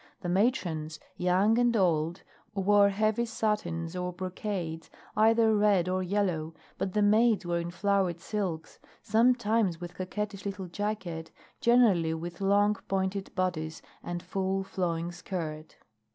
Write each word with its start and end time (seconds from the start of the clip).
The 0.21 0.29
matrons, 0.29 0.99
young 1.15 1.59
and 1.59 1.77
old, 1.77 2.23
wore 2.55 2.89
heavy 2.89 3.25
satins 3.27 3.95
or 3.95 4.11
brocades, 4.11 4.89
either 5.15 5.55
red 5.55 5.87
or 5.87 6.01
yellow, 6.01 6.55
but 6.79 6.93
the 6.93 7.03
maids 7.03 7.45
were 7.45 7.59
in 7.59 7.69
flowered 7.69 8.19
silks, 8.19 8.79
sometimes 9.03 9.79
with 9.79 9.93
coquettish 9.93 10.43
little 10.43 10.65
jacket, 10.65 11.29
generally 11.59 12.15
with 12.15 12.41
long 12.41 12.77
pointed 12.87 13.29
bodice 13.35 13.83
and 14.01 14.23
full 14.23 14.63
flowing 14.63 15.11
skirt. 15.11 15.77